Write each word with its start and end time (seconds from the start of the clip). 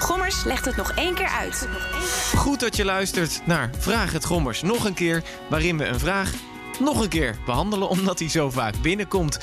Gommers 0.00 0.44
legt 0.44 0.64
het 0.64 0.76
nog 0.76 0.92
één 0.92 1.14
keer 1.14 1.28
uit. 1.28 1.68
Goed 2.34 2.60
dat 2.60 2.76
je 2.76 2.84
luistert 2.84 3.40
naar 3.44 3.70
Vraag 3.78 4.12
het 4.12 4.24
Gommers 4.24 4.62
nog 4.62 4.84
een 4.84 4.94
keer... 4.94 5.22
waarin 5.48 5.78
we 5.78 5.84
een 5.84 5.98
vraag 5.98 6.32
nog 6.80 7.02
een 7.02 7.08
keer 7.08 7.36
behandelen 7.46 7.88
omdat 7.88 8.18
hij 8.18 8.28
zo 8.28 8.50
vaak 8.50 8.74
binnenkomt. 8.82 9.38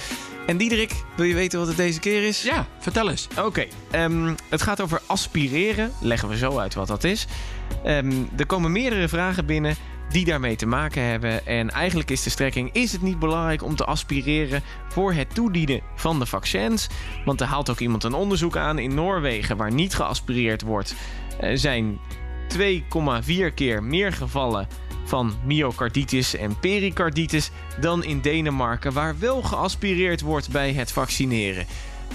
En 0.45 0.57
Diederik, 0.57 0.91
wil 1.15 1.25
je 1.25 1.33
weten 1.33 1.59
wat 1.59 1.67
het 1.67 1.77
deze 1.77 1.99
keer 1.99 2.23
is? 2.23 2.43
Ja, 2.43 2.67
vertel 2.79 3.09
eens. 3.09 3.27
Oké, 3.39 3.65
ehm, 3.91 4.33
het 4.49 4.61
gaat 4.61 4.81
over 4.81 5.01
aspireren. 5.05 5.91
Leggen 6.01 6.29
we 6.29 6.37
zo 6.37 6.57
uit 6.57 6.73
wat 6.73 6.87
dat 6.87 7.03
is. 7.03 7.25
Ehm, 7.83 8.23
er 8.37 8.45
komen 8.45 8.71
meerdere 8.71 9.07
vragen 9.07 9.45
binnen 9.45 9.75
die 10.09 10.25
daarmee 10.25 10.55
te 10.55 10.65
maken 10.65 11.03
hebben. 11.03 11.45
En 11.45 11.69
eigenlijk 11.69 12.11
is 12.11 12.23
de 12.23 12.29
strekking: 12.29 12.69
is 12.73 12.91
het 12.91 13.01
niet 13.01 13.19
belangrijk 13.19 13.63
om 13.63 13.75
te 13.75 13.85
aspireren 13.85 14.63
voor 14.89 15.13
het 15.13 15.35
toedienen 15.35 15.81
van 15.95 16.19
de 16.19 16.25
vaccins? 16.25 16.87
Want 17.25 17.41
er 17.41 17.47
haalt 17.47 17.69
ook 17.69 17.79
iemand 17.79 18.03
een 18.03 18.13
onderzoek 18.13 18.57
aan 18.57 18.79
in 18.79 18.93
Noorwegen 18.93 19.57
waar 19.57 19.71
niet 19.71 19.95
geaspireerd 19.95 20.61
wordt. 20.61 20.95
Zijn 21.53 21.99
2,4 22.47 23.53
keer 23.55 23.83
meer 23.83 24.13
gevallen 24.13 24.67
van 25.05 25.33
myocarditis 25.45 26.35
en 26.35 26.59
pericarditis 26.59 27.51
dan 27.79 28.03
in 28.03 28.21
Denemarken, 28.21 28.93
waar 28.93 29.19
wel 29.19 29.41
geaspireerd 29.41 30.21
wordt 30.21 30.49
bij 30.51 30.73
het 30.73 30.91
vaccineren. 30.91 31.65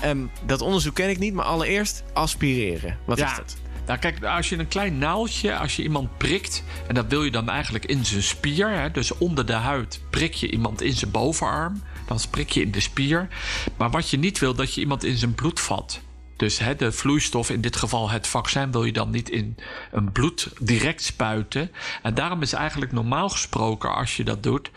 Ehm, 0.00 0.18
dat 0.46 0.60
onderzoek 0.60 0.94
ken 0.94 1.10
ik 1.10 1.18
niet, 1.18 1.34
maar 1.34 1.44
allereerst 1.44 2.04
aspireren. 2.12 2.98
Wat 3.04 3.18
Ja. 3.18 3.30
is 3.30 3.36
dat? 3.36 3.56
Nou, 3.90 4.02
kijk, 4.02 4.24
als 4.24 4.48
je 4.48 4.58
een 4.58 4.68
klein 4.68 4.98
naaldje, 4.98 5.56
als 5.56 5.76
je 5.76 5.82
iemand 5.82 6.16
prikt, 6.16 6.64
en 6.86 6.94
dat 6.94 7.06
wil 7.08 7.24
je 7.24 7.30
dan 7.30 7.48
eigenlijk 7.48 7.84
in 7.84 8.04
zijn 8.04 8.22
spier, 8.22 8.70
hè, 8.70 8.90
dus 8.90 9.18
onder 9.18 9.46
de 9.46 9.52
huid 9.52 10.00
prik 10.10 10.34
je 10.34 10.50
iemand 10.50 10.82
in 10.82 10.92
zijn 10.92 11.10
bovenarm, 11.10 11.82
dan 12.06 12.18
prik 12.30 12.50
je 12.50 12.60
in 12.60 12.70
de 12.70 12.80
spier. 12.80 13.28
Maar 13.76 13.90
wat 13.90 14.10
je 14.10 14.18
niet 14.18 14.38
wil, 14.38 14.54
dat 14.54 14.74
je 14.74 14.80
iemand 14.80 15.04
in 15.04 15.16
zijn 15.16 15.34
bloed 15.34 15.60
vat. 15.60 16.00
Dus 16.36 16.58
hè, 16.58 16.76
de 16.76 16.92
vloeistof, 16.92 17.50
in 17.50 17.60
dit 17.60 17.76
geval 17.76 18.10
het 18.10 18.26
vaccin, 18.26 18.72
wil 18.72 18.84
je 18.84 18.92
dan 18.92 19.10
niet 19.10 19.30
in 19.30 19.56
een 19.92 20.12
bloed 20.12 20.48
direct 20.60 21.02
spuiten. 21.02 21.70
En 22.02 22.14
daarom 22.14 22.42
is 22.42 22.52
eigenlijk 22.52 22.92
normaal 22.92 23.28
gesproken, 23.28 23.94
als 23.94 24.16
je 24.16 24.24
dat 24.24 24.42
doet, 24.42 24.70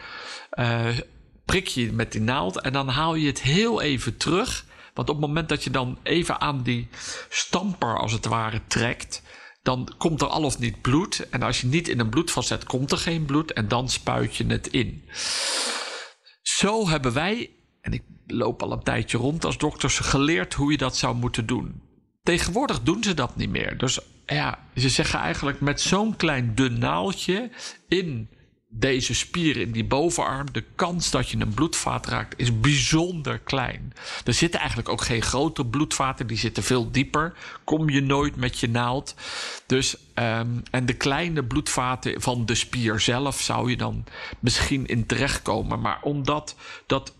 eh, 0.49 0.87
prik 1.45 1.67
je 1.67 1.91
met 1.91 2.11
die 2.11 2.21
naald 2.21 2.61
en 2.61 2.73
dan 2.73 2.87
haal 2.87 3.15
je 3.15 3.27
het 3.27 3.41
heel 3.41 3.81
even 3.81 4.17
terug. 4.17 4.65
Want 4.93 5.09
op 5.09 5.15
het 5.15 5.25
moment 5.25 5.49
dat 5.49 5.63
je 5.63 5.69
dan 5.69 5.97
even 6.03 6.41
aan 6.41 6.63
die 6.63 6.87
stamper 7.29 7.97
als 7.97 8.11
het 8.11 8.25
ware 8.25 8.61
trekt, 8.67 9.21
dan 9.61 9.93
komt 9.97 10.21
er 10.21 10.27
al 10.27 10.43
of 10.43 10.59
niet 10.59 10.81
bloed. 10.81 11.29
En 11.29 11.41
als 11.41 11.61
je 11.61 11.67
niet 11.67 11.87
in 11.87 11.99
een 11.99 12.09
bloedvat 12.09 12.45
zet, 12.45 12.63
komt 12.63 12.91
er 12.91 12.97
geen 12.97 13.25
bloed 13.25 13.53
en 13.53 13.67
dan 13.67 13.89
spuit 13.89 14.35
je 14.35 14.45
het 14.45 14.67
in. 14.67 15.09
Zo 16.41 16.87
hebben 16.87 17.13
wij, 17.13 17.49
en 17.81 17.93
ik 17.93 18.03
loop 18.27 18.63
al 18.63 18.71
een 18.71 18.83
tijdje 18.83 19.17
rond 19.17 19.45
als 19.45 19.57
dokters, 19.57 19.99
geleerd 19.99 20.53
hoe 20.53 20.71
je 20.71 20.77
dat 20.77 20.97
zou 20.97 21.15
moeten 21.15 21.45
doen. 21.45 21.81
Tegenwoordig 22.23 22.81
doen 22.81 23.03
ze 23.03 23.13
dat 23.13 23.35
niet 23.35 23.49
meer. 23.49 23.77
Dus 23.77 23.99
ja, 24.25 24.67
ze 24.75 24.89
zeggen 24.89 25.19
eigenlijk 25.19 25.61
met 25.61 25.81
zo'n 25.81 26.15
klein 26.15 26.55
dun 26.55 26.79
naaldje 26.79 27.51
in 27.87 28.29
deze 28.75 29.13
spier 29.15 29.57
in 29.57 29.71
die 29.71 29.85
bovenarm, 29.85 30.51
de 30.51 30.63
kans 30.75 31.11
dat 31.11 31.29
je 31.29 31.37
een 31.39 31.53
bloedvaat 31.53 32.07
raakt 32.07 32.39
is 32.39 32.59
bijzonder 32.59 33.39
klein. 33.39 33.93
Er 34.25 34.33
zitten 34.33 34.59
eigenlijk 34.59 34.89
ook 34.89 35.01
geen 35.01 35.21
grote 35.21 35.65
bloedvaten, 35.65 36.27
die 36.27 36.37
zitten 36.37 36.63
veel 36.63 36.91
dieper. 36.91 37.33
Kom 37.63 37.89
je 37.89 38.01
nooit 38.01 38.35
met 38.35 38.59
je 38.59 38.69
naald. 38.69 39.15
Dus, 39.65 39.97
ehm, 40.13 40.47
en 40.71 40.85
de 40.85 40.93
kleine 40.93 41.43
bloedvaten 41.43 42.21
van 42.21 42.45
de 42.45 42.55
spier 42.55 42.99
zelf 42.99 43.41
zou 43.41 43.69
je 43.69 43.77
dan 43.77 44.03
misschien 44.39 44.85
in 44.85 45.05
terechtkomen. 45.05 45.81
Maar 45.81 45.99
omdat 46.01 46.55
dat 46.85 47.13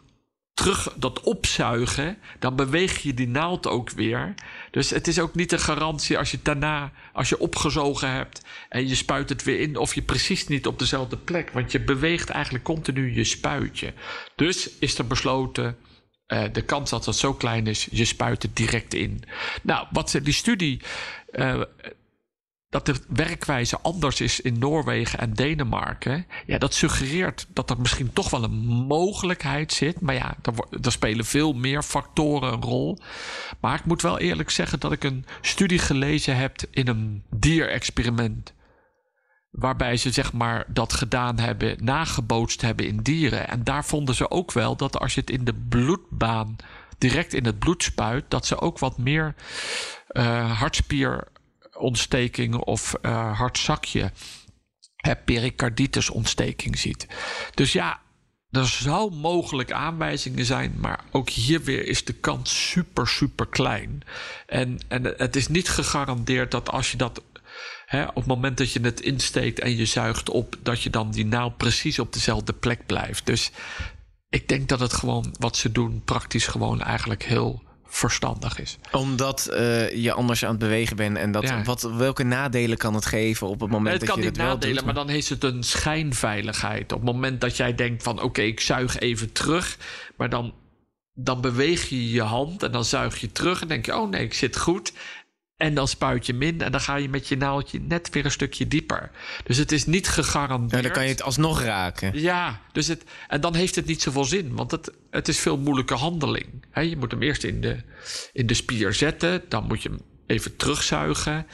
terug 0.54 0.94
dat 0.96 1.20
opzuigen, 1.22 2.18
dan 2.40 2.56
beweeg 2.56 2.98
je 3.02 3.14
die 3.14 3.28
naald 3.28 3.68
ook 3.68 3.90
weer. 3.90 4.34
Dus 4.72 4.90
het 4.90 5.08
is 5.08 5.20
ook 5.20 5.36
niet 5.36 5.52
een 5.52 5.60
garantie 5.60 6.18
als 6.18 6.32
je 6.32 6.40
daarna, 6.44 6.92
als 7.14 7.30
je 7.30 7.40
opgezogen 7.40 8.12
hebt 8.12 8.42
en 8.70 8.88
je 8.88 8.96
spuit 8.96 9.30
het 9.30 9.44
weer 9.44 9.60
in, 9.60 9.78
of 9.78 9.96
je 9.96 10.02
precies 10.02 10.48
niet 10.48 10.68
op 10.68 10.80
dezelfde 10.80 11.18
plek. 11.18 11.50
Want 11.52 11.72
je 11.72 11.80
beweegt 11.84 12.30
eigenlijk 12.30 12.64
continu 12.64 13.16
je 13.16 13.24
spuitje. 13.24 13.94
Dus 14.36 14.70
is 14.80 14.98
er 14.98 15.08
besloten. 15.08 15.78
eh, 16.26 16.44
de 16.52 16.62
kans 16.62 16.90
dat 16.90 17.04
dat 17.04 17.16
zo 17.18 17.34
klein 17.34 17.68
is, 17.68 17.88
je 17.92 18.06
spuit 18.06 18.42
het 18.44 18.56
direct 18.56 18.94
in. 18.94 19.24
Nou, 19.64 19.88
wat 19.92 20.10
ze- 20.10 20.22
die 20.22 20.34
studie. 20.34 20.82
eh, 21.32 21.62
dat 22.74 22.86
de 22.86 22.96
werkwijze 23.08 23.80
anders 23.82 24.22
is 24.22 24.42
in 24.42 24.60
Noorwegen 24.60 25.20
en 25.20 25.34
Denemarken. 25.34 26.26
Ja, 26.46 26.58
dat 26.58 26.74
suggereert 26.74 27.48
dat 27.50 27.70
er 27.70 27.80
misschien 27.80 28.14
toch 28.14 28.30
wel 28.30 28.44
een 28.44 28.58
mogelijkheid 28.88 29.74
zit. 29.74 30.02
Maar 30.02 30.16
ja, 30.16 30.36
er 30.82 30.92
spelen 30.92 31.26
veel 31.26 31.54
meer 31.54 31.84
factoren 31.84 32.54
een 32.54 32.62
rol. 32.62 32.98
Maar 33.60 33.80
ik 33.80 33.86
moet 33.86 34.02
wel 34.02 34.20
eerlijk 34.20 34.50
zeggen 34.50 34.80
dat 34.80 34.92
ik 34.92 35.04
een 35.04 35.26
studie 35.42 35.80
gelezen 35.80 36.38
heb 36.38 36.56
in 36.72 36.88
een 36.88 37.24
dierexperiment. 37.30 38.54
Waarbij 39.52 39.98
ze 39.98 40.12
zeg 40.12 40.34
maar 40.34 40.66
dat 40.68 40.94
gedaan 40.94 41.40
hebben, 41.40 41.78
nagebootst 41.84 42.62
hebben 42.62 42.88
in 42.88 42.98
dieren. 42.98 43.50
En 43.50 43.64
daar 43.64 43.86
vonden 43.86 44.16
ze 44.16 44.32
ook 44.32 44.52
wel 44.52 44.76
dat 44.76 45.00
als 45.00 45.14
je 45.14 45.20
het 45.20 45.30
in 45.30 45.44
de 45.44 45.54
bloedbaan 45.70 46.56
direct 46.98 47.34
in 47.34 47.46
het 47.46 47.60
bloed 47.60 47.84
spuit, 47.84 48.26
dat 48.28 48.46
ze 48.46 48.60
ook 48.60 48.80
wat 48.80 48.98
meer 48.98 49.36
eh 50.08 50.62
hartspierontsteking 51.74 52.56
of 52.56 52.94
eh 53.02 53.38
hartzakje, 53.38 54.12
hè, 54.96 55.16
pericarditusontsteking 55.16 56.78
ziet. 56.78 57.08
Dus 57.54 57.74
ja, 57.74 58.02
er 58.52 58.68
zou 58.68 59.14
mogelijk 59.16 59.72
aanwijzingen 59.72 60.46
zijn, 60.46 60.74
maar 60.78 61.04
ook 61.12 61.30
hier 61.30 61.64
weer 61.64 61.88
is 61.88 62.06
de 62.06 62.14
kans 62.14 62.70
super, 62.70 63.08
super 63.08 63.48
klein. 63.48 64.02
En, 64.48 64.80
en 64.88 65.04
het 65.18 65.36
is 65.36 65.48
niet 65.48 65.70
gegarandeerd 65.70 66.52
dat 66.52 66.72
als 66.72 66.92
je 66.92 66.98
dat 66.98 67.24
op 68.08 68.16
het 68.16 68.26
moment 68.26 68.58
dat 68.58 68.72
je 68.72 68.80
het 68.80 69.02
insteekt 69.02 69.60
en 69.60 69.76
je 69.76 69.86
zuigt 69.86 70.30
op, 70.30 70.56
dat 70.64 70.82
je 70.82 70.90
dan 70.90 71.12
die 71.12 71.26
naald 71.26 71.58
precies 71.58 72.00
op 72.00 72.14
dezelfde 72.14 72.54
plek 72.54 72.86
blijft. 72.86 73.26
Dus 73.26 73.52
ik 74.30 74.48
denk 74.48 74.70
dat 74.70 74.80
het 74.80 74.94
gewoon 74.94 75.36
wat 75.40 75.58
ze 75.58 75.72
doen, 75.72 76.02
praktisch 76.06 76.48
gewoon 76.48 76.82
eigenlijk 76.82 77.24
heel 77.24 77.64
verstandig 77.94 78.60
is. 78.60 78.78
Omdat 78.92 79.46
eh, 79.46 79.96
je 80.04 80.14
anders 80.14 80.44
aan 80.44 80.50
het 80.50 80.60
bewegen 80.60 80.96
bent 80.96 81.18
en 81.18 81.32
dat, 81.32 81.44
Ja. 81.44 81.64
wat, 81.64 81.82
welke 81.82 82.24
nadelen 82.24 82.78
kan 82.78 82.94
het 82.94 83.06
geven 83.06 83.48
op 83.48 83.60
het 83.60 83.70
moment 83.70 83.92
het 83.92 84.00
dat 84.00 84.10
kan 84.10 84.20
je 84.20 84.26
het 84.26 84.38
wel 84.38 84.46
nadelen, 84.46 84.76
doet? 84.76 84.86
maar 84.86 84.94
dan 84.94 85.08
heeft 85.10 85.30
het 85.30 85.44
een 85.44 85.64
schijnveiligheid. 85.64 86.92
Op 86.92 87.00
het 87.06 87.14
moment 87.14 87.42
dat 87.42 87.58
jij 87.58 87.76
denkt 87.76 88.04
van 88.04 88.22
oké, 88.22 88.42
ik 88.42 88.60
zuig 88.60 89.00
even 89.00 89.32
terug, 89.32 89.78
maar 90.18 90.30
dan, 90.30 90.54
dan 91.14 91.42
beweeg 91.42 91.90
je 91.90 92.10
je 92.12 92.22
hand 92.22 92.64
en 92.64 92.72
dan 92.72 92.86
zuig 92.86 93.18
je 93.22 93.32
terug 93.32 93.62
en 93.62 93.68
denk 93.68 93.86
je 93.86 93.98
oh 93.98 94.10
nee, 94.10 94.24
ik 94.24 94.34
zit 94.34 94.58
goed. 94.58 94.94
En 95.58 95.74
dan 95.74 95.88
spuit 95.88 96.26
je 96.26 96.34
min 96.34 96.62
en 96.62 96.72
dan 96.72 96.82
ga 96.82 96.96
je 96.96 97.10
met 97.10 97.28
je 97.28 97.38
naaldje 97.38 97.80
net 97.80 98.10
weer 98.10 98.26
een 98.26 98.32
stukje 98.32 98.68
dieper. 98.68 99.12
Dus 99.44 99.58
het 99.58 99.72
is 99.72 99.86
niet 99.86 100.08
gegarandeerd. 100.08 100.72
Ja, 100.76 100.82
dan 100.82 100.92
kan 100.92 101.04
je 101.04 101.10
het 101.10 101.24
alsnog 101.24 101.62
raken. 101.64 102.20
Ja, 102.20 102.62
dus 102.72 102.88
het, 102.88 103.04
en 103.28 103.42
dan 103.42 103.56
heeft 103.56 103.76
het 103.76 103.86
niet 103.86 104.02
zoveel 104.02 104.26
zin, 104.26 104.56
want 104.56 104.72
het, 104.72 104.92
het 105.12 105.28
is 105.28 105.40
veel 105.40 105.58
moeilijke 105.58 105.94
handeling. 105.94 106.66
Je 106.74 106.98
moet 106.98 107.12
hem 107.12 107.22
eerst 107.22 107.44
in 107.44 107.62
de, 107.62 107.78
in 108.34 108.48
de 108.48 108.54
spier 108.54 108.94
zetten, 108.94 109.44
dan 109.50 109.68
moet 109.68 109.82
je 109.84 109.90
hem 109.90 110.00
even 110.28 110.56
terugzuigen 110.56 111.48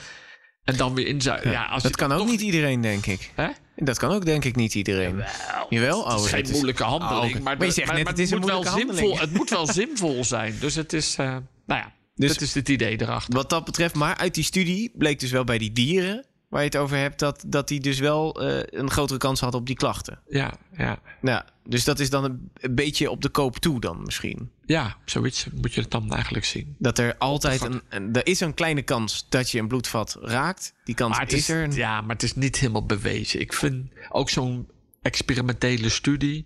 en 0.64 0.78
dan 0.78 0.94
weer 0.94 1.08
inzuigen. 1.08 1.52
Ja, 1.52 1.66
als 1.66 1.84
dat 1.84 1.96
kan 1.96 2.12
ook 2.12 2.28
niet 2.28 2.42
iedereen, 2.42 2.82
denk 2.82 3.06
ik. 3.06 3.32
Dat 3.76 3.98
kan 3.98 4.12
ook 4.12 4.26
denk 4.26 4.46
ik 4.46 4.56
niet 4.56 4.76
iedereen. 4.76 5.24
Jawel? 5.70 6.08
Het 6.08 6.18
Oh, 6.18 6.24
is 6.26 6.30
geen 6.30 6.42
het 6.42 6.52
moeilijke 6.52 6.84
handeling, 6.84 7.24
Oh, 7.24 7.30
oké. 7.30 7.40
maar, 7.40 7.58
Maar 7.58 7.66
je 7.66 7.72
zegt 7.74 7.94
net, 7.94 8.08
het 8.08 8.20
is 8.20 8.32
een 8.32 8.40
moet 8.40 8.50
wel 8.50 8.64
zinvol, 8.64 8.86
handeling. 8.86 9.20
Het 9.20 9.34
moet 9.34 9.50
wel 9.50 9.68
zinvol 9.68 10.24
zijn, 10.24 10.56
dus 10.60 10.76
het 10.76 10.94
is, 10.94 11.16
eh, 11.18 11.26
nou 11.66 11.80
ja, 11.82 11.94
Dus- 12.20 12.34
dat 12.34 12.42
is 12.42 12.54
het 12.54 12.70
idee 12.70 13.02
erachter. 13.02 13.34
Wat 13.34 13.50
dat 13.50 13.66
betreft, 13.66 13.96
maar 13.96 14.18
uit 14.18 14.34
die 14.34 14.44
studie 14.44 14.92
bleek 14.98 15.20
dus 15.20 15.32
wel 15.32 15.44
bij 15.44 15.58
die 15.58 15.72
dieren 15.72 16.26
waar 16.50 16.60
je 16.62 16.66
het 16.68 16.78
over 16.78 16.98
hebt, 16.98 17.20
dat, 17.20 17.44
dat 17.48 17.68
die 17.68 17.80
dus 17.80 18.00
wel 18.00 18.42
eh, 18.42 18.80
een 18.80 18.90
grotere 18.92 19.20
kans 19.20 19.40
hadden 19.40 19.60
op 19.60 19.66
die 19.66 19.76
klachten. 19.76 20.20
Ja, 20.28 20.54
ja, 20.78 21.00
Nou, 21.22 21.44
dus 21.64 21.84
dat 21.84 22.00
is 22.00 22.10
dan 22.10 22.24
een, 22.24 22.52
een 22.54 22.76
beetje 22.76 23.10
op 23.12 23.22
de 23.22 23.30
koop 23.30 23.58
toe 23.58 23.80
dan 23.80 24.02
misschien. 24.04 24.52
ja, 24.66 24.98
zoiets 25.06 25.48
moet 25.54 25.74
je 25.74 25.82
het 25.82 25.92
dan 25.92 26.14
eigenlijk 26.14 26.46
zien. 26.46 26.76
Dat 26.80 26.98
er 26.98 27.18
altijd 27.18 27.62
een, 27.62 27.82
een... 27.90 28.14
Er 28.14 28.28
is 28.28 28.40
een 28.40 28.54
kleine 28.54 28.82
kans 28.82 29.26
dat 29.30 29.52
je 29.52 29.60
een 29.60 29.68
bloedvat 29.68 30.18
raakt. 30.22 30.74
Die 30.84 30.96
kans 30.96 31.18
Maar 31.18 31.28
is, 31.28 31.34
is, 31.34 31.50
er. 31.50 31.72
ja, 31.76 32.02
maar 32.02 32.16
het 32.16 32.24
is 32.24 32.36
niet 32.36 32.60
helemaal 32.60 32.86
bewezen. 32.86 33.40
Ik 33.40 33.54
vind 33.54 33.92
ook 34.10 34.30
zo'n 34.30 34.68
experimentele 35.02 35.90
studie 35.90 36.46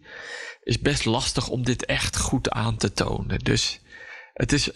is 0.63 0.79
best 0.79 1.05
lastig 1.05 1.47
om 1.47 1.63
dit 1.63 1.85
echt 1.85 2.17
goed 2.17 2.49
aan 2.49 2.77
te 2.77 2.93
tonen. 2.93 3.39
Dus 3.39 3.81
het 4.33 4.51
is, 4.51 4.69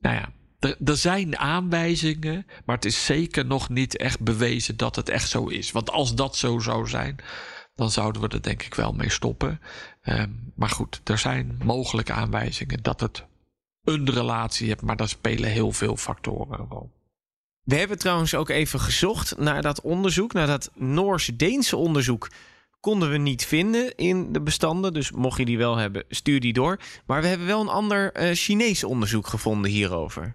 nou 0.00 0.16
ja, 0.16 0.32
er, 0.64 0.76
er 0.84 0.96
zijn 0.96 1.38
aanwijzingen, 1.38 2.46
maar 2.64 2.76
het 2.76 2.84
is 2.84 3.04
zeker 3.04 3.46
nog 3.46 3.68
niet 3.68 3.96
echt 3.96 4.20
bewezen 4.20 4.76
dat 4.76 4.96
het 4.96 5.08
echt 5.08 5.28
zo 5.28 5.46
is. 5.46 5.72
Want 5.72 5.90
als 5.90 6.14
dat 6.14 6.36
zo 6.36 6.58
zou 6.58 6.88
zijn, 6.88 7.16
dan 7.74 7.90
zouden 7.90 8.22
we 8.22 8.28
er 8.28 8.42
denk 8.42 8.62
ik 8.62 8.74
wel 8.74 8.92
mee 8.92 9.10
stoppen. 9.10 9.60
Ehm, 10.02 10.30
maar 10.54 10.68
goed, 10.68 11.00
er 11.04 11.18
zijn 11.18 11.60
mogelijke 11.64 12.12
aanwijzingen 12.12 12.82
dat 12.82 13.00
het 13.00 13.24
een 13.84 14.10
relatie 14.10 14.68
heeft, 14.68 14.82
maar 14.82 14.96
daar 14.96 15.08
spelen 15.08 15.50
heel 15.50 15.72
veel 15.72 15.96
factoren 15.96 16.60
een 16.60 16.68
rol. 16.68 16.90
We 17.62 17.76
hebben 17.76 17.98
trouwens 17.98 18.34
ook 18.34 18.48
even 18.48 18.80
gezocht 18.80 19.38
naar 19.38 19.62
dat 19.62 19.80
onderzoek, 19.80 20.32
naar 20.32 20.46
dat 20.46 20.70
Noors-Deense 20.74 21.76
onderzoek. 21.76 22.30
Konden 22.80 23.10
we 23.10 23.16
niet 23.16 23.46
vinden 23.46 23.96
in 23.96 24.32
de 24.32 24.40
bestanden. 24.40 24.92
Dus 24.92 25.10
mocht 25.10 25.38
je 25.38 25.44
die 25.44 25.58
wel 25.58 25.76
hebben, 25.76 26.04
stuur 26.08 26.40
die 26.40 26.52
door. 26.52 26.78
Maar 27.06 27.20
we 27.22 27.26
hebben 27.26 27.46
wel 27.46 27.60
een 27.60 27.68
ander 27.68 28.22
uh, 28.22 28.34
Chinees 28.34 28.84
onderzoek 28.84 29.26
gevonden 29.26 29.70
hierover. 29.70 30.34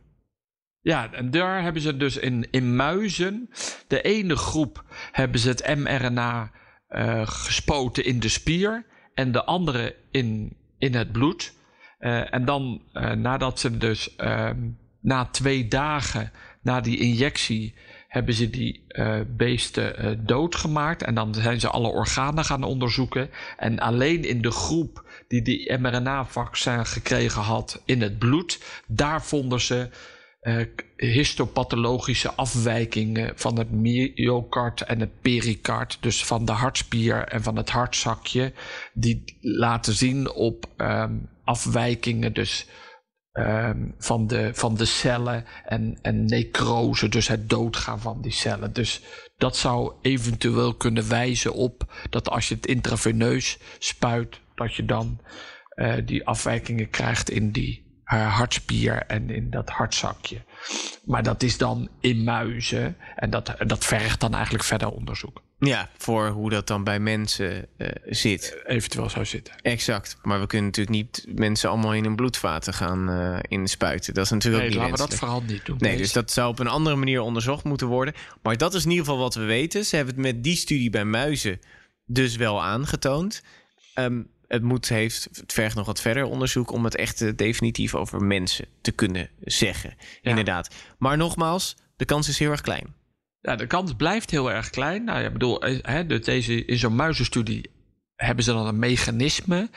Ja, 0.81 1.13
en 1.13 1.31
daar 1.31 1.63
hebben 1.63 1.81
ze 1.81 1.97
dus 1.97 2.17
in, 2.17 2.47
in 2.51 2.75
muizen. 2.75 3.49
De 3.87 4.01
ene 4.01 4.35
groep 4.35 4.83
hebben 5.11 5.39
ze 5.39 5.49
het 5.49 5.75
mRNA 5.75 6.51
uh, 6.89 7.27
gespoten 7.27 8.05
in 8.05 8.19
de 8.19 8.29
spier. 8.29 8.85
En 9.13 9.31
de 9.31 9.43
andere 9.43 9.95
in, 10.11 10.57
in 10.77 10.95
het 10.95 11.11
bloed. 11.11 11.53
Uh, 11.99 12.33
en 12.33 12.45
dan 12.45 12.81
uh, 12.93 13.11
nadat 13.11 13.59
ze 13.59 13.77
dus 13.77 14.15
na 14.99 15.25
twee 15.25 15.67
dagen 15.67 16.31
na 16.61 16.81
die 16.81 16.97
injectie 16.97 17.75
hebben 18.07 18.33
ze 18.33 18.49
die 18.49 18.85
beesten 19.27 20.05
uh, 20.05 20.17
doodgemaakt. 20.19 21.03
En 21.03 21.15
dan 21.15 21.33
zijn 21.35 21.59
ze 21.59 21.69
alle 21.69 21.87
organen 21.87 22.45
gaan 22.45 22.63
onderzoeken. 22.63 23.29
En 23.57 23.79
alleen 23.79 24.23
in 24.23 24.41
de 24.41 24.51
groep 24.51 25.09
die 25.27 25.41
die 25.41 25.77
mRNA-vaccin 25.77 26.85
gekregen 26.85 27.41
had 27.41 27.81
in 27.85 28.01
het 28.01 28.17
bloed, 28.17 28.63
daar 28.87 29.23
vonden 29.23 29.61
ze 29.61 29.89
uh, 30.41 30.65
histopathologische 30.95 32.33
afwijkingen 32.33 33.31
van 33.35 33.57
het 33.57 33.71
myocard 33.71 34.81
en 34.81 34.99
het 34.99 35.21
pericard. 35.21 35.97
Dus 36.01 36.25
van 36.25 36.45
de 36.45 36.51
hartspier 36.51 37.23
en 37.23 37.43
van 37.43 37.55
het 37.55 37.69
hartzakje. 37.69 38.53
Die 38.93 39.37
laten 39.41 39.93
zien 39.93 40.31
op 40.31 40.65
um, 40.77 41.29
afwijkingen. 41.43 42.33
Dus 42.33 42.67
Um, 43.39 43.93
van, 43.97 44.27
de, 44.27 44.49
van 44.53 44.75
de 44.75 44.85
cellen 44.85 45.45
en, 45.65 45.99
en 46.01 46.25
necrose, 46.25 47.09
dus 47.09 47.27
het 47.27 47.49
doodgaan 47.49 47.99
van 47.99 48.21
die 48.21 48.31
cellen. 48.31 48.73
Dus 48.73 49.01
dat 49.35 49.57
zou 49.57 49.93
eventueel 50.01 50.73
kunnen 50.73 51.09
wijzen 51.09 51.53
op 51.53 51.93
dat 52.09 52.29
als 52.29 52.47
je 52.47 52.55
het 52.55 52.65
intraveneus 52.65 53.57
spuit, 53.79 54.39
dat 54.55 54.75
je 54.75 54.85
dan 54.85 55.19
uh, 55.75 55.95
die 56.05 56.25
afwijkingen 56.25 56.89
krijgt 56.89 57.29
in 57.29 57.51
die 57.51 57.86
hartspier 58.07 59.03
en 59.07 59.29
in 59.29 59.49
dat 59.49 59.69
hartzakje. 59.69 60.41
Maar 61.05 61.23
dat 61.23 61.43
is 61.43 61.57
dan 61.57 61.89
in 61.99 62.23
muizen 62.23 62.97
en 63.15 63.29
dat, 63.29 63.55
dat 63.67 63.85
vergt 63.85 64.19
dan 64.19 64.33
eigenlijk 64.33 64.63
verder 64.63 64.89
onderzoek. 64.89 65.41
Ja, 65.59 65.89
voor 65.97 66.27
hoe 66.27 66.49
dat 66.49 66.67
dan 66.67 66.83
bij 66.83 66.99
mensen 66.99 67.67
uh, 67.77 67.87
zit. 68.05 68.57
Eventueel 68.65 69.09
zou 69.09 69.25
zitten. 69.25 69.53
Exact. 69.61 70.17
Maar 70.21 70.39
we 70.39 70.47
kunnen 70.47 70.65
natuurlijk 70.67 70.97
niet 70.97 71.25
mensen 71.35 71.69
allemaal 71.69 71.93
in 71.93 72.05
een 72.05 72.15
bloedvaten 72.15 72.73
gaan 72.73 73.09
uh, 73.09 73.39
inspuiten. 73.41 74.13
Dat 74.13 74.25
is 74.25 74.31
natuurlijk 74.31 74.63
nee, 74.63 74.73
ook 74.73 74.79
niet 74.79 74.89
laten 74.89 75.03
we 75.05 75.09
dat 75.09 75.19
vooral 75.19 75.41
niet 75.41 75.65
doen. 75.65 75.77
Nee, 75.79 75.97
dus 75.97 76.13
dat 76.13 76.31
zou 76.31 76.49
op 76.49 76.59
een 76.59 76.67
andere 76.67 76.95
manier 76.95 77.21
onderzocht 77.21 77.63
moeten 77.63 77.87
worden. 77.87 78.13
Maar 78.41 78.57
dat 78.57 78.73
is 78.73 78.83
in 78.83 78.89
ieder 78.89 79.05
geval 79.05 79.21
wat 79.21 79.35
we 79.35 79.43
weten. 79.43 79.85
Ze 79.85 79.95
hebben 79.95 80.13
het 80.13 80.23
met 80.23 80.43
die 80.43 80.55
studie 80.55 80.89
bij 80.89 81.05
muizen 81.05 81.59
dus 82.05 82.35
wel 82.35 82.63
aangetoond. 82.63 83.43
Um, 83.95 84.29
het, 84.47 84.63
moet, 84.63 84.89
heeft, 84.89 85.27
het 85.31 85.53
vergt 85.53 85.75
nog 85.75 85.85
wat 85.85 86.01
verder 86.01 86.23
onderzoek 86.23 86.71
om 86.71 86.83
het 86.83 86.95
echt 86.95 87.37
definitief 87.37 87.95
over 87.95 88.23
mensen 88.23 88.65
te 88.81 88.91
kunnen 88.91 89.29
zeggen. 89.41 89.93
Ja. 89.97 90.29
Inderdaad. 90.29 90.75
Maar 90.97 91.17
nogmaals, 91.17 91.75
de 91.95 92.05
kans 92.05 92.29
is 92.29 92.39
heel 92.39 92.51
erg 92.51 92.61
klein. 92.61 92.95
Ja, 93.41 93.55
de 93.55 93.67
kans 93.67 93.93
blijft 93.93 94.31
heel 94.31 94.51
erg 94.51 94.69
klein. 94.69 95.03
Nou, 95.03 95.21
ja, 95.21 95.29
bedoel, 95.29 95.61
hè, 95.81 96.19
deze, 96.19 96.65
in 96.65 96.77
zo'n 96.77 96.95
muizenstudie 96.95 97.69
hebben 98.15 98.43
ze 98.43 98.51
dan 98.51 98.67
een 98.67 98.79
mechanisme. 98.79 99.69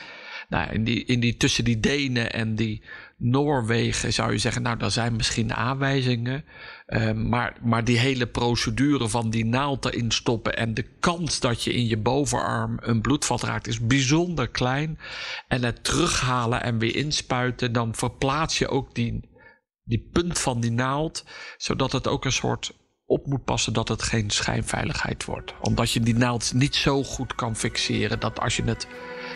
Nou, 0.48 0.72
in 0.72 0.84
die, 0.84 1.04
in 1.04 1.20
die, 1.20 1.36
tussen 1.36 1.64
die 1.64 1.80
Denen 1.80 2.32
en 2.32 2.54
die 2.54 2.82
Noorwegen 3.22 4.12
zou 4.12 4.32
je 4.32 4.38
zeggen, 4.38 4.62
nou, 4.62 4.76
daar 4.76 4.90
zijn 4.90 5.16
misschien 5.16 5.54
aanwijzingen. 5.54 6.44
Uh, 6.86 7.12
maar, 7.12 7.56
maar 7.62 7.84
die 7.84 7.98
hele 7.98 8.26
procedure 8.26 9.08
van 9.08 9.30
die 9.30 9.44
naald 9.44 9.84
erin 9.84 10.10
stoppen 10.10 10.56
en 10.56 10.74
de 10.74 10.82
kans 11.00 11.40
dat 11.40 11.62
je 11.62 11.72
in 11.72 11.86
je 11.86 11.96
bovenarm 11.96 12.78
een 12.80 13.00
bloedvat 13.00 13.42
raakt 13.42 13.66
is 13.66 13.80
bijzonder 13.80 14.48
klein. 14.48 14.98
En 15.48 15.64
het 15.64 15.84
terughalen 15.84 16.62
en 16.62 16.78
weer 16.78 16.96
inspuiten, 16.96 17.72
dan 17.72 17.94
verplaats 17.94 18.58
je 18.58 18.68
ook 18.68 18.94
die, 18.94 19.28
die 19.84 20.08
punt 20.12 20.38
van 20.38 20.60
die 20.60 20.72
naald, 20.72 21.24
zodat 21.56 21.92
het 21.92 22.08
ook 22.08 22.24
een 22.24 22.32
soort 22.32 22.79
op 23.10 23.26
moet 23.26 23.44
passen 23.44 23.72
dat 23.72 23.88
het 23.88 24.02
geen 24.02 24.30
schijnveiligheid 24.30 25.24
wordt. 25.24 25.54
Omdat 25.60 25.92
je 25.92 26.00
die 26.00 26.16
naald 26.16 26.52
niet 26.54 26.74
zo 26.74 27.02
goed 27.02 27.34
kan 27.34 27.56
fixeren 27.56 28.20
dat 28.20 28.40
als 28.40 28.56
je 28.56 28.62
het 28.64 28.86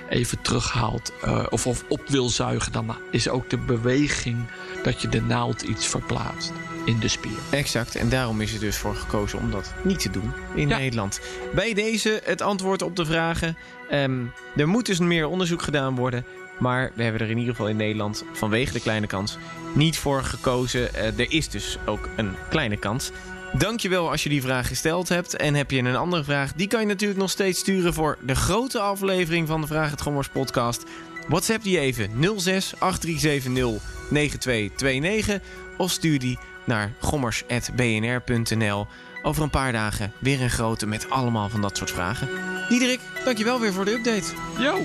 even 0.08 0.42
terughaalt 0.42 1.12
uh, 1.24 1.46
of, 1.50 1.66
of 1.66 1.84
op 1.88 2.00
wil 2.06 2.28
zuigen, 2.28 2.72
dan 2.72 2.96
is 3.10 3.28
ook 3.28 3.50
de 3.50 3.58
beweging 3.58 4.36
dat 4.82 5.02
je 5.02 5.08
de 5.08 5.22
naald 5.22 5.62
iets 5.62 5.86
verplaatst 5.86 6.52
in 6.84 6.98
de 6.98 7.08
spier. 7.08 7.38
Exact, 7.50 7.94
en 7.94 8.08
daarom 8.08 8.40
is 8.40 8.54
er 8.54 8.60
dus 8.60 8.76
voor 8.76 8.94
gekozen 8.94 9.38
om 9.38 9.50
dat 9.50 9.74
niet 9.82 10.00
te 10.00 10.10
doen 10.10 10.32
in 10.54 10.68
ja. 10.68 10.78
Nederland. 10.78 11.20
Bij 11.54 11.74
deze 11.74 12.20
het 12.24 12.42
antwoord 12.42 12.82
op 12.82 12.96
de 12.96 13.04
vragen. 13.04 13.56
Um, 13.92 14.32
er 14.56 14.68
moet 14.68 14.86
dus 14.86 14.98
meer 14.98 15.26
onderzoek 15.26 15.62
gedaan 15.62 15.96
worden. 15.96 16.24
Maar 16.58 16.92
we 16.94 17.02
hebben 17.02 17.20
er 17.20 17.30
in 17.30 17.38
ieder 17.38 17.54
geval 17.54 17.68
in 17.68 17.76
Nederland 17.76 18.24
vanwege 18.32 18.72
de 18.72 18.80
kleine 18.80 19.06
kans 19.06 19.38
niet 19.74 19.98
voor 19.98 20.22
gekozen. 20.22 20.88
Uh, 20.94 21.18
er 21.18 21.32
is 21.32 21.48
dus 21.48 21.78
ook 21.86 22.08
een 22.16 22.34
kleine 22.50 22.76
kans. 22.76 23.10
Dankjewel 23.58 24.10
als 24.10 24.22
je 24.22 24.28
die 24.28 24.42
vraag 24.42 24.66
gesteld 24.66 25.08
hebt. 25.08 25.36
En 25.36 25.54
heb 25.54 25.70
je 25.70 25.78
een 25.78 25.96
andere 25.96 26.24
vraag, 26.24 26.52
die 26.52 26.66
kan 26.66 26.80
je 26.80 26.86
natuurlijk 26.86 27.20
nog 27.20 27.30
steeds 27.30 27.60
sturen 27.60 27.94
voor 27.94 28.18
de 28.20 28.34
grote 28.34 28.80
aflevering 28.80 29.48
van 29.48 29.60
de 29.60 29.66
Vraag 29.66 29.90
het 29.90 30.02
Gommers 30.02 30.28
podcast. 30.28 30.84
WhatsApp 31.28 31.62
die 31.62 31.78
even 31.78 32.10
06 32.36 32.74
8370 32.78 33.82
9229 34.10 35.40
of 35.76 35.90
stuur 35.90 36.18
die 36.18 36.38
naar 36.64 36.92
gommers.bnr.nl. 37.00 38.86
Over 39.22 39.42
een 39.42 39.50
paar 39.50 39.72
dagen 39.72 40.12
weer 40.18 40.42
een 40.42 40.50
grote 40.50 40.86
met 40.86 41.10
allemaal 41.10 41.48
van 41.48 41.60
dat 41.60 41.76
soort 41.76 41.90
vragen. 41.90 42.28
Diederik, 42.68 43.00
dankjewel 43.24 43.60
weer 43.60 43.72
voor 43.72 43.84
de 43.84 43.92
update. 43.92 44.32
Yo! 44.58 44.84